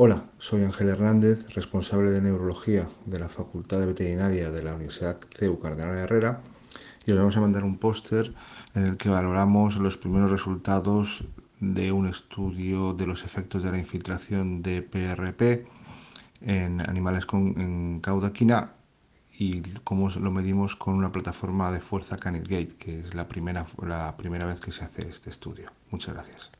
[0.00, 5.18] Hola, soy Ángel Hernández, responsable de Neurología de la Facultad de Veterinaria de la Universidad
[5.36, 6.40] CEU Cardenal Herrera
[7.04, 8.32] y os vamos a mandar un póster
[8.76, 11.24] en el que valoramos los primeros resultados
[11.58, 15.66] de un estudio de los efectos de la infiltración de PRP
[16.42, 18.74] en animales con en caudaquina
[19.36, 24.16] y cómo lo medimos con una plataforma de fuerza Canidgate, que es la primera, la
[24.16, 25.72] primera vez que se hace este estudio.
[25.90, 26.52] Muchas gracias.